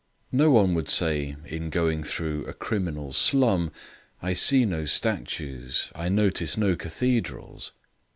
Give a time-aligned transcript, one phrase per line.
[0.31, 3.71] No one would say, in going through a criminal slum,
[4.19, 5.91] "I see no statues.
[5.93, 7.73] I notice no cathedrals."